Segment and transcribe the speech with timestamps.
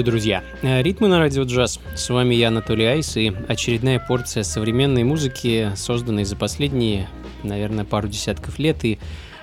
[0.00, 0.44] Приветствую, друзья!
[0.62, 1.78] Э, Ритмы на радио джаз.
[1.94, 7.06] С вами я, Анатолий Айс, и очередная порция современной музыки, созданной за последние,
[7.42, 8.98] наверное, пару десятков лет, и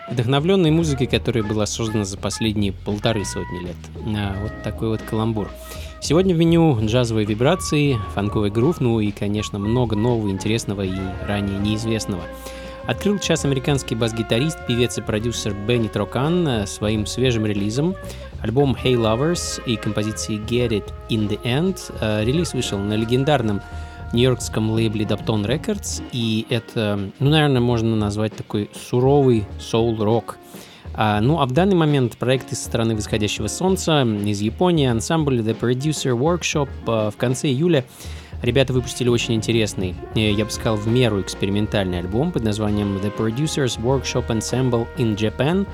[0.09, 3.75] вдохновленной музыки, которая была создана за последние полторы сотни лет.
[4.07, 5.51] Э, вот такой вот каламбур.
[6.01, 11.59] Сегодня в меню джазовые вибрации, фанковый грув, ну и, конечно, много нового, интересного и ранее
[11.59, 12.23] неизвестного.
[12.87, 17.95] Открыл час американский бас-гитарист, певец и продюсер Бенни Трокан э, своим свежим релизом–
[18.41, 21.79] Альбом Hey Lovers и композиции Get It In The End.
[21.99, 23.61] Э, релиз вышел на легендарном
[24.13, 30.37] нью-йоркском лейбле Dapton Records, и это, ну, наверное, можно назвать такой суровый соул-рок.
[30.93, 35.59] А, ну, а в данный момент проект из страны восходящего солнца из Японии, ансамбль The
[35.59, 37.85] Producer Workshop э, в конце июля
[38.41, 43.15] Ребята выпустили очень интересный, э, я бы сказал, в меру экспериментальный альбом под названием The
[43.15, 45.67] Producers Workshop Ensemble in Japan,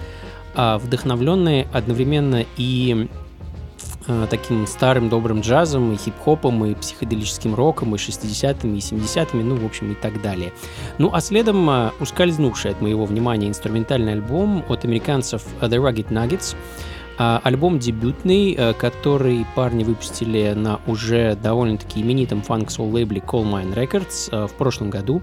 [0.55, 3.07] а, вдохновленный одновременно и
[4.05, 9.55] э, таким старым добрым джазом, и хип-хопом, и психоделическим роком, и 60-ми, и 70-ми, ну,
[9.55, 10.53] в общем, и так далее.
[10.97, 16.55] Ну, а следом э, ускользнувший от моего внимания инструментальный альбом от американцев The Rugged Nuggets—
[16.65, 23.73] а, альбом дебютный, э, который парни выпустили на уже довольно-таки именитом фанк-сол лейбле Coal Mine
[23.73, 25.21] Records э, в прошлом году.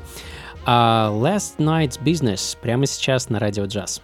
[0.67, 4.03] А Last Night's Business прямо сейчас на радио джаз.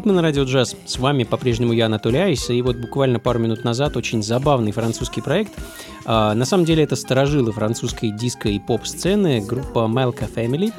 [0.00, 0.76] «Ритмы на радио джаз».
[0.86, 5.20] С вами по-прежнему я, Анатолий Айс, и вот буквально пару минут назад очень забавный французский
[5.20, 5.52] проект.
[6.06, 10.72] А, на самом деле это сторожилы французской диско и поп-сцены, группа Melka Family.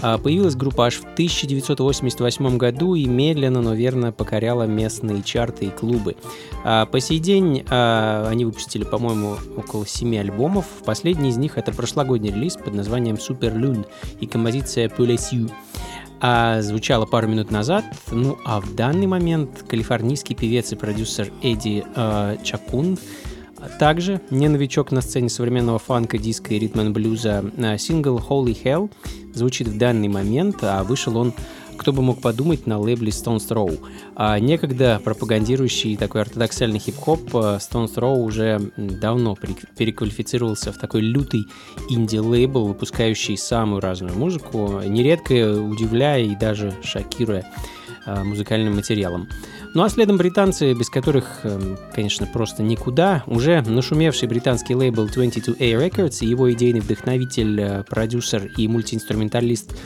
[0.00, 5.70] А, появилась группа аж в 1988 году и медленно, но верно покоряла местные чарты и
[5.70, 6.14] клубы.
[6.64, 10.66] А, по сей день а, они выпустили, по-моему, около 7 альбомов.
[10.84, 13.86] Последний из них это прошлогодний релиз под названием Super Lune
[14.20, 15.18] и композиция Poulet
[16.20, 17.84] а, звучала пару минут назад.
[18.10, 22.98] Ну а в данный момент калифорнийский певец и продюсер Эдди э, Чакун
[23.78, 27.44] также не новичок на сцене современного фанка, диска и ритм блюза.
[27.78, 28.90] Сингл Holy Hell
[29.34, 31.32] звучит в данный момент, а вышел он
[31.78, 33.78] кто бы мог подумать, на лейбле Stones Throw.
[34.14, 39.36] А некогда пропагандирующий такой ортодоксальный хип-хоп э, Stones Throw уже давно
[39.76, 41.46] переквалифицировался в такой лютый
[41.88, 47.46] инди-лейбл, выпускающий самую разную музыку, нередко удивляя и даже шокируя
[48.04, 49.28] э, музыкальным материалом.
[49.74, 55.58] Ну а следом британцы, без которых, эм, конечно, просто никуда, уже нашумевший британский лейбл 22A
[55.58, 59.76] Records и его идейный вдохновитель, э, продюсер и мультиинструменталист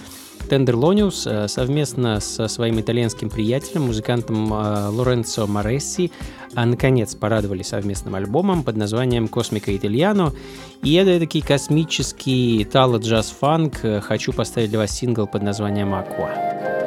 [0.52, 6.12] Тендерлониус э, совместно со своим итальянским приятелем, музыкантом э, Лоренцо Моресси,
[6.54, 10.34] наконец порадовали совместным альбомом под названием «Космика Итальяно».
[10.82, 14.02] И это такой космический тало-джаз-фанк.
[14.02, 16.81] Хочу поставить для вас сингл под названием «Aqua».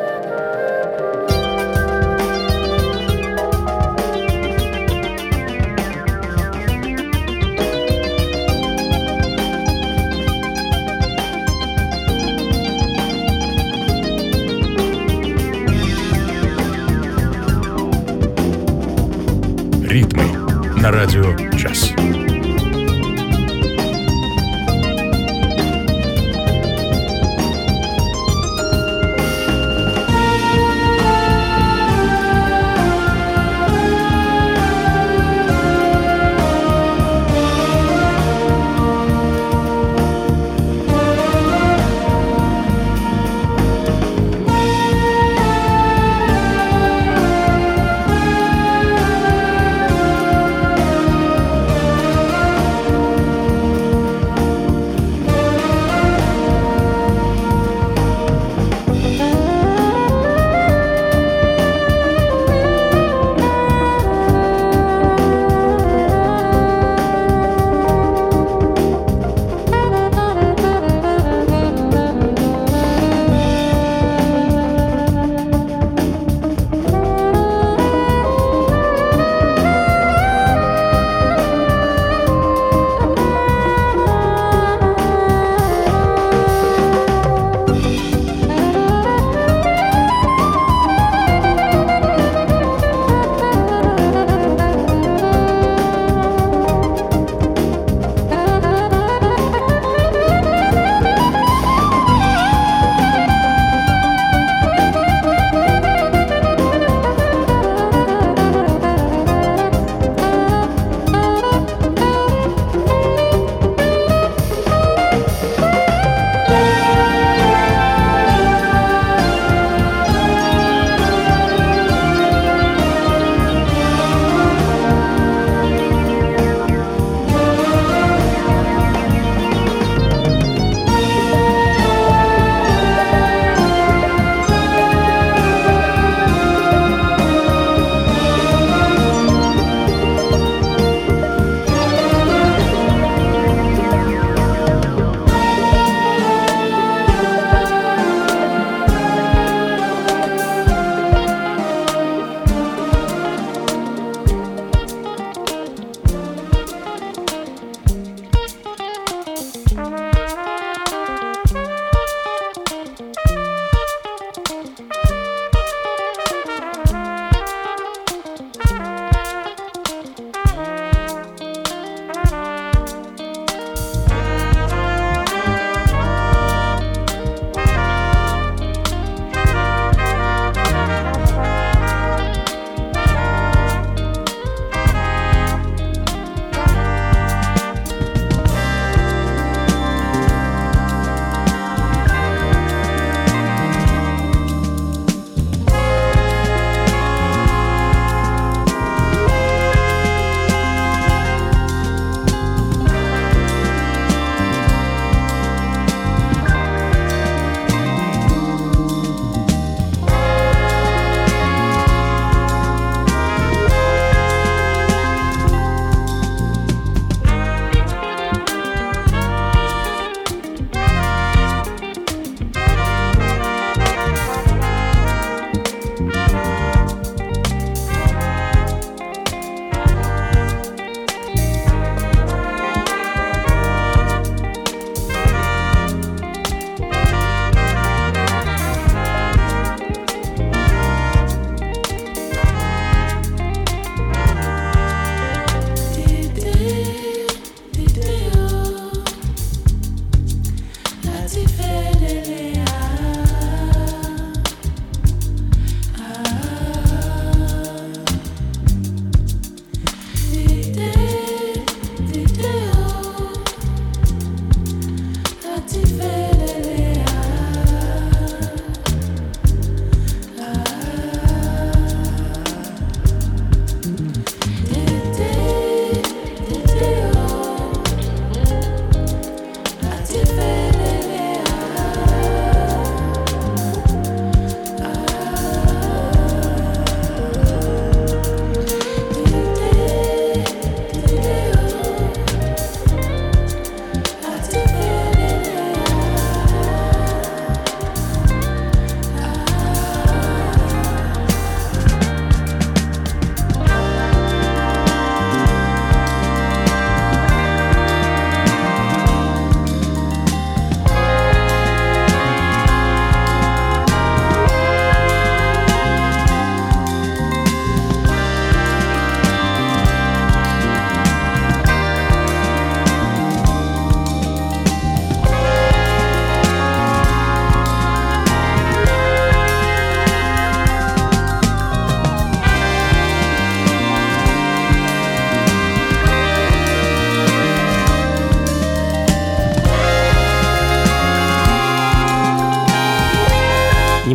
[20.85, 22.24] На радио «Час».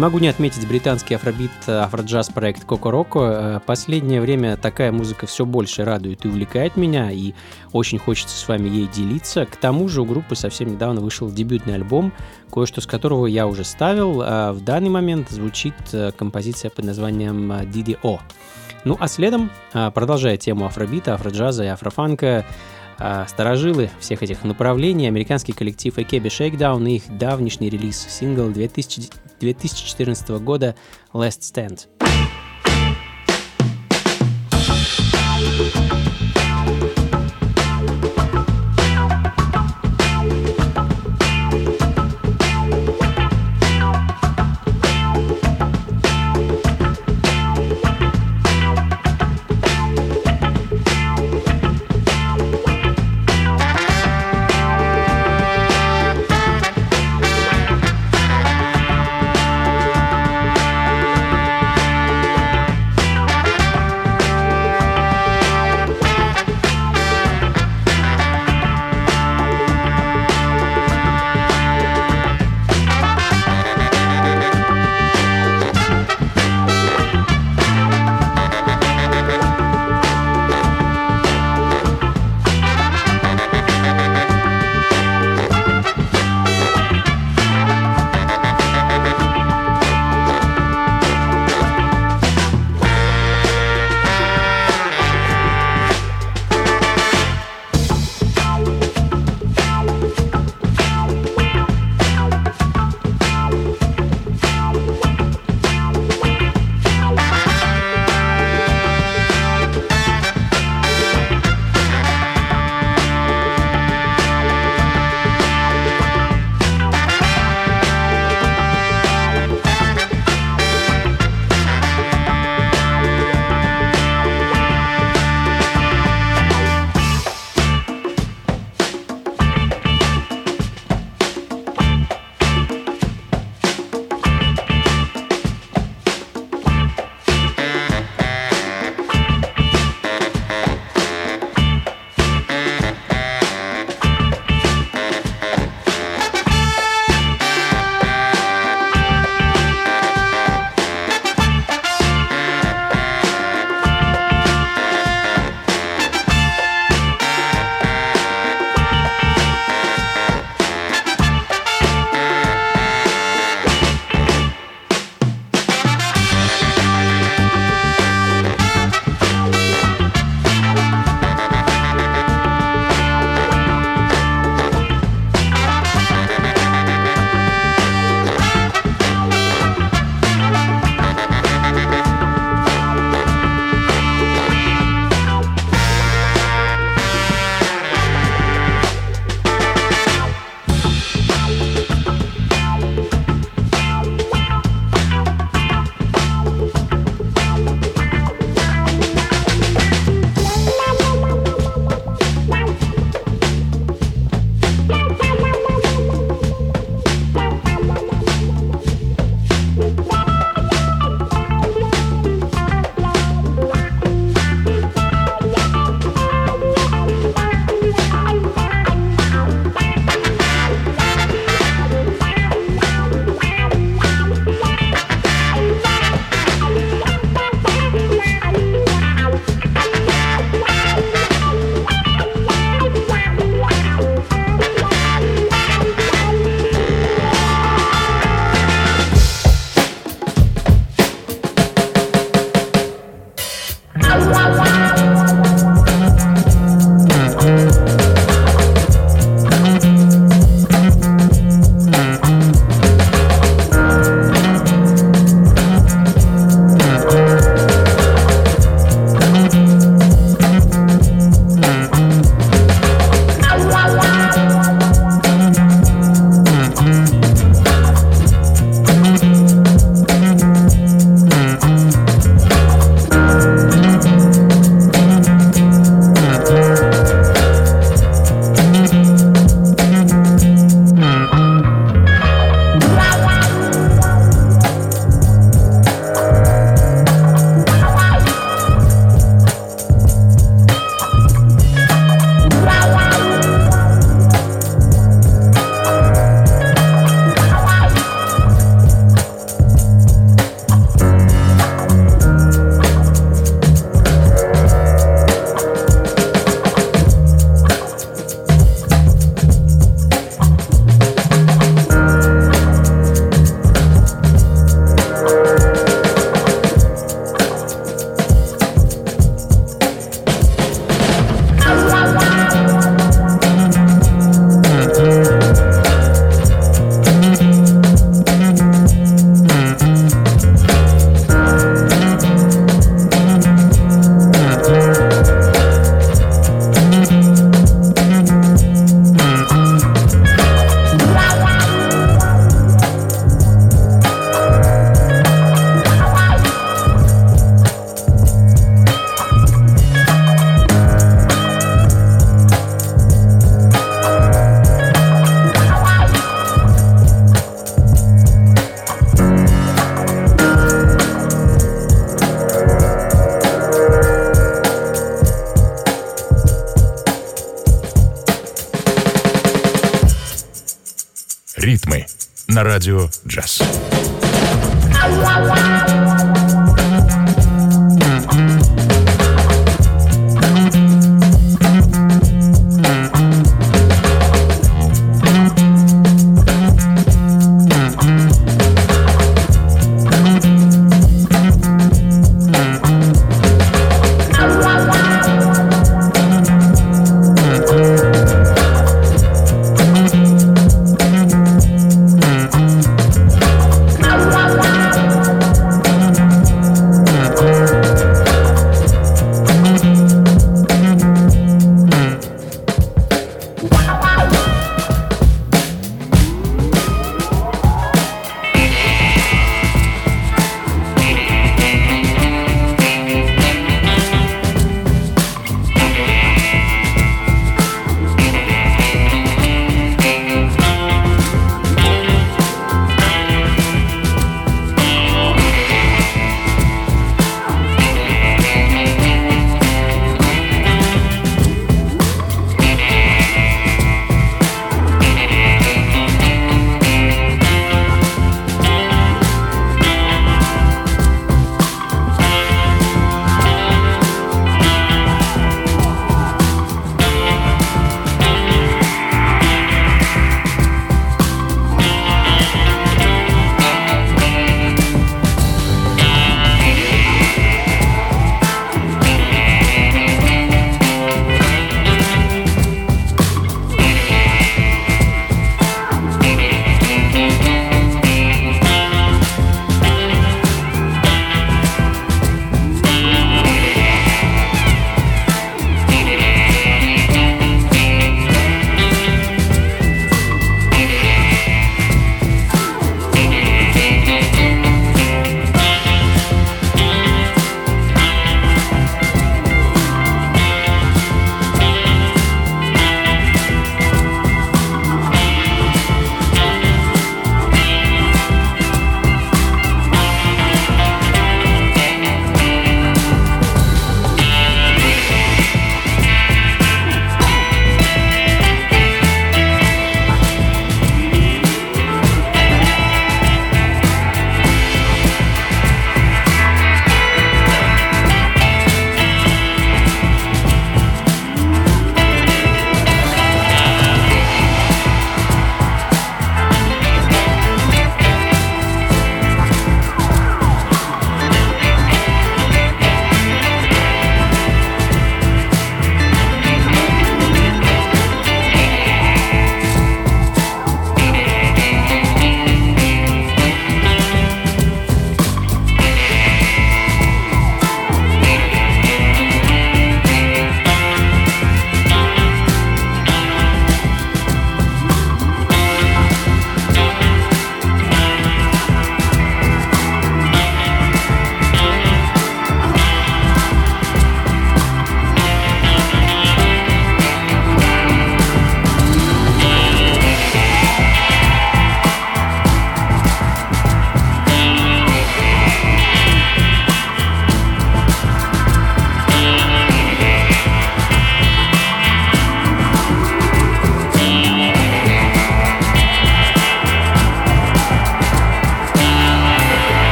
[0.00, 3.62] Не могу не отметить британский афробит, афроджаз проект Коко Роко.
[3.66, 7.34] Последнее время такая музыка все больше радует и увлекает меня, и
[7.72, 9.44] очень хочется с вами ей делиться.
[9.44, 12.14] К тому же у группы совсем недавно вышел дебютный альбом,
[12.50, 14.22] кое-что с которого я уже ставил.
[14.24, 18.20] А в данный момент звучит э, композиция под названием DDO.
[18.86, 22.46] Ну а следом, продолжая тему афробита, афроджаза и афрофанка,
[23.28, 29.10] сторожилы всех этих направлений, американский коллектив AKB Shakedown и их давнишний релиз, сингл 2000,
[29.40, 30.74] 2014 года
[31.12, 31.88] Last Stand.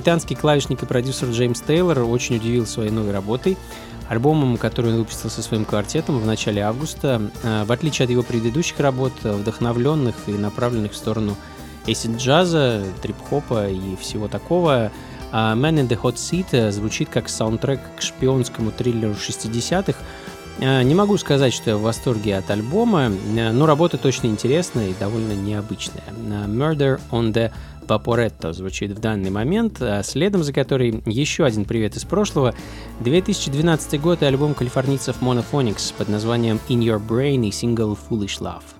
[0.00, 3.58] Британский клавишник и продюсер Джеймс Тейлор очень удивил своей новой работой,
[4.08, 7.20] альбомом, который он выпустил со своим квартетом в начале августа.
[7.42, 11.36] Э, в отличие от его предыдущих работ, вдохновленных и направленных в сторону
[11.84, 14.90] эсид-джаза, трип-хопа и всего такого,
[15.32, 19.98] а Man in the Hot Seat звучит как саундтрек к шпионскому триллеру 60-х.
[20.60, 24.88] Э, не могу сказать, что я в восторге от альбома, э, но работа точно интересная
[24.88, 26.04] и довольно необычная.
[26.46, 27.50] Murder on the
[27.86, 32.54] Vaporetto звучит в данный момент, следом за которой еще один привет из прошлого.
[33.00, 38.79] 2012 год и альбом калифорнийцев Monophonics под названием In Your Brain и сингл Foolish Love.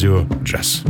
[0.00, 0.89] Радио «Джаз».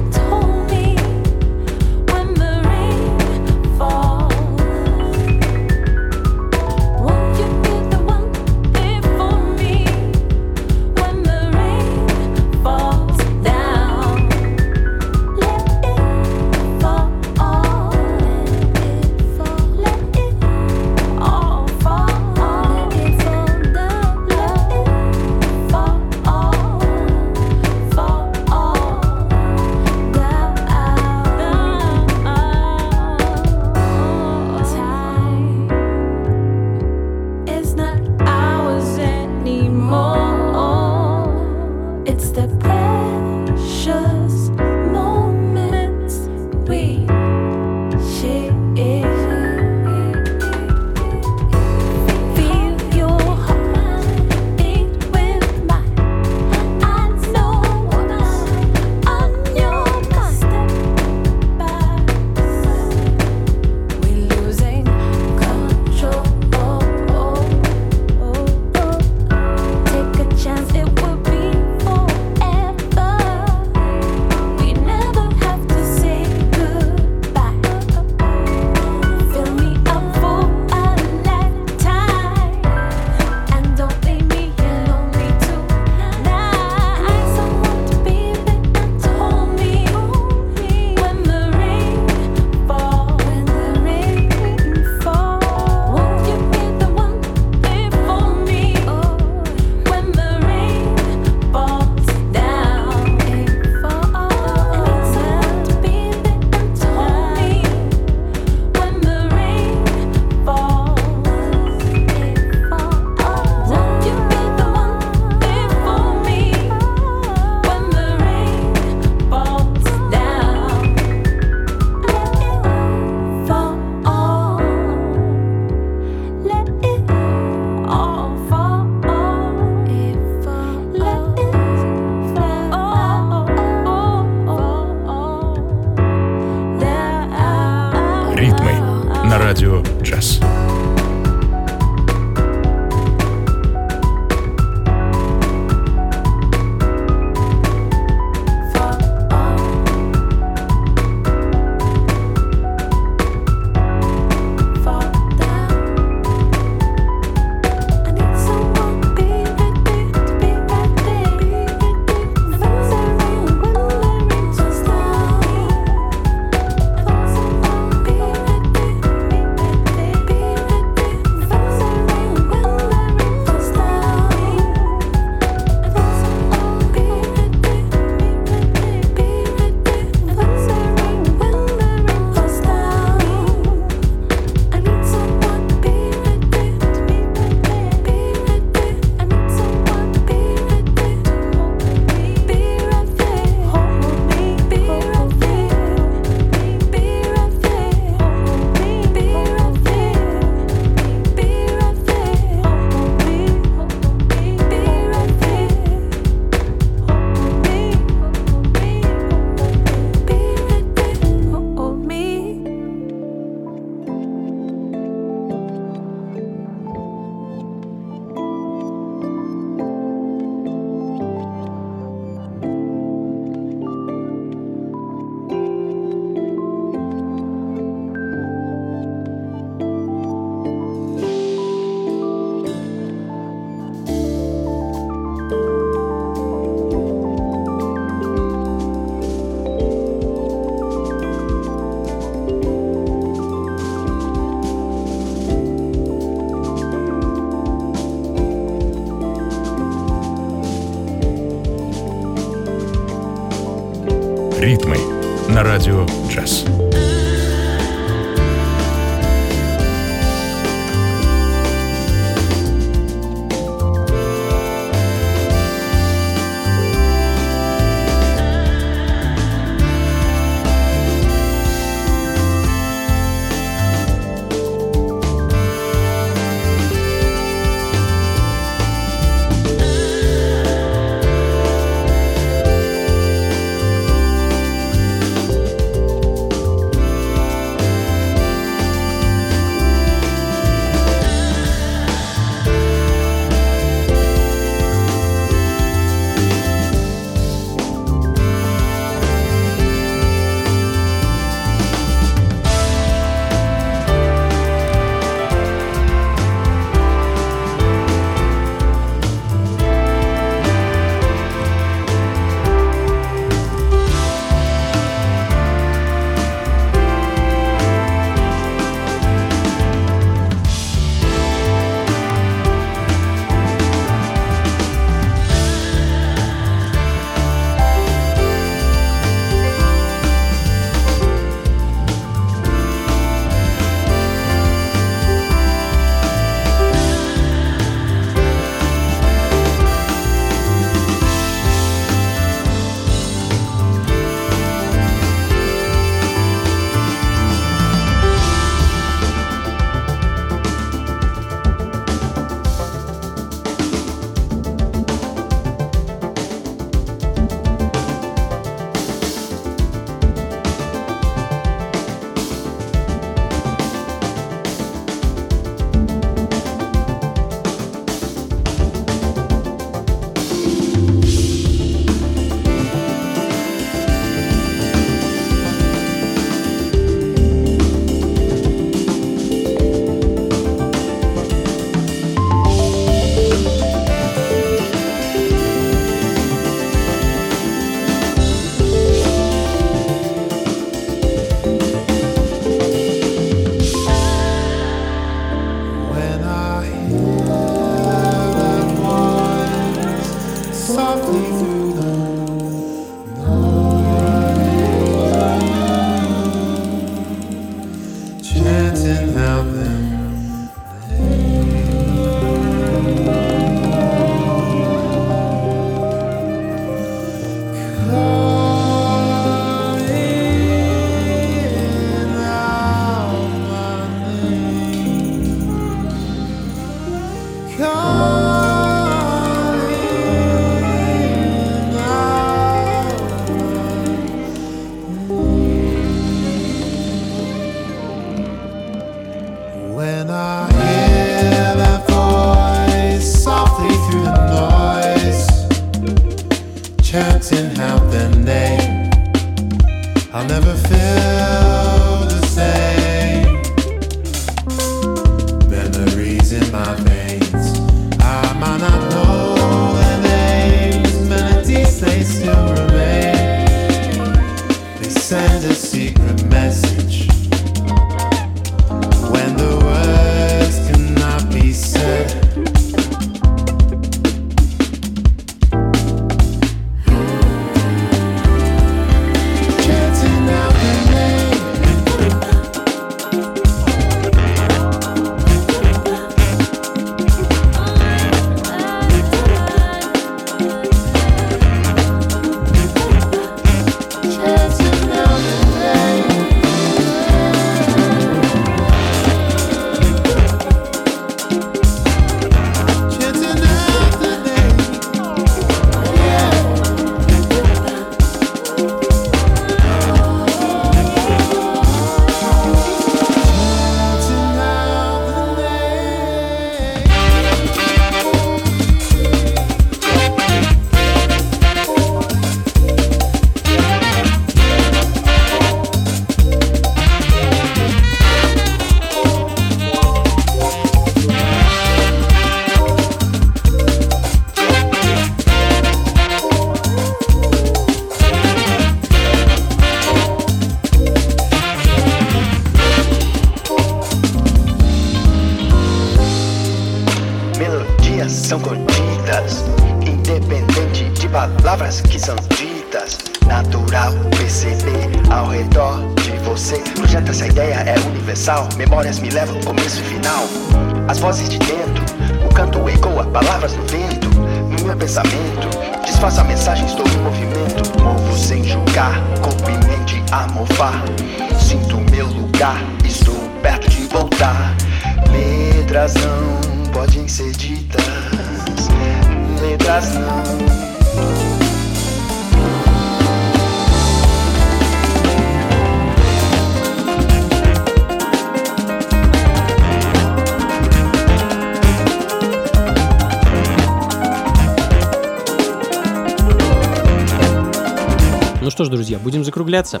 [599.66, 600.00] Закругляться.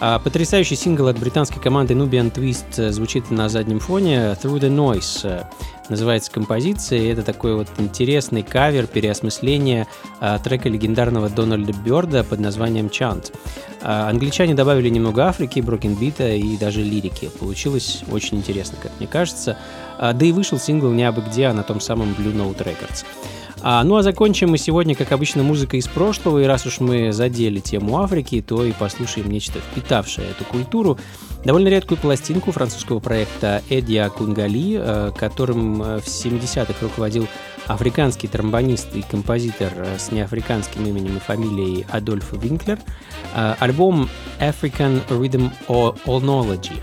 [0.00, 4.68] А, потрясающий сингл от британской команды Nubian Twist э, звучит на заднем фоне Through the
[4.68, 5.44] Noise э,
[5.88, 9.86] называется композиция, и это такой вот интересный кавер, переосмысление
[10.20, 13.32] а, трека легендарного Дональда Бёрда под названием Chant.
[13.82, 17.28] А, англичане добавили немного Африки, брокенбита и даже лирики.
[17.38, 19.58] Получилось очень интересно, как мне кажется.
[19.98, 23.04] Да и вышел сингл не абы где, а на том самом Blue Note Records.
[23.64, 27.12] А, ну а закончим мы сегодня, как обычно, музыкой из прошлого, и раз уж мы
[27.12, 30.98] задели тему Африки, то и послушаем нечто впитавшее эту культуру.
[31.44, 37.28] Довольно редкую пластинку французского проекта Эдия Кунгали, э, которым э, в 70-х руководил
[37.66, 42.78] африканский тромбонист и композитор э, с неафриканским именем и фамилией Адольф Винклер.
[43.34, 44.08] Альбом
[44.40, 46.80] African Rhythmonology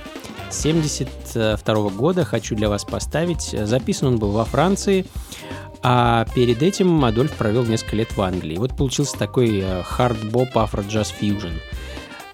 [0.49, 3.55] 72 года хочу для вас поставить.
[3.63, 5.05] Записан он был во Франции.
[5.81, 8.57] А перед этим Адольф провел несколько лет в Англии.
[8.57, 11.53] Вот получился такой хард-боп афро-джаз фьюжн.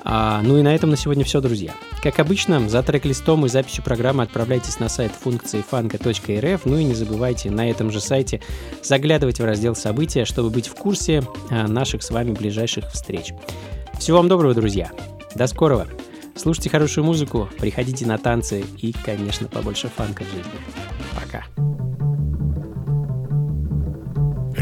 [0.08, 1.74] А, ну и на этом на сегодня все, друзья.
[2.04, 6.94] Как обычно, за трек-листом и записью программы отправляйтесь на сайт функции фанка.рф, ну и не
[6.94, 8.40] забывайте на этом же сайте
[8.84, 13.34] заглядывать в раздел события, чтобы быть в курсе а, наших с вами ближайших встреч.
[13.98, 14.92] Всего вам доброго, друзья.
[15.34, 15.88] До скорого.
[16.36, 20.52] Слушайте хорошую музыку, приходите на танцы и, конечно, побольше фанка в жизни.
[21.16, 21.95] Пока.